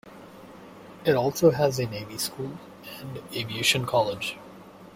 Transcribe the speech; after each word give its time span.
It 1.05 1.13
also 1.13 1.51
has 1.51 1.77
a 1.77 1.85
navy 1.85 2.17
school 2.17 2.57
and 3.01 3.21
aviation 3.35 3.85
college. 3.85 4.35